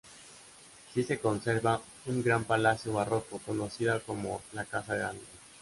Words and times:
Sí 0.95 1.03
se 1.03 1.19
conserva 1.19 1.79
un 2.07 2.23
gran 2.23 2.43
palacio 2.45 2.91
barroco, 2.93 3.37
conocido 3.45 4.01
como 4.01 4.41
"la 4.53 4.65
casa 4.65 4.95
grande". 4.95 5.21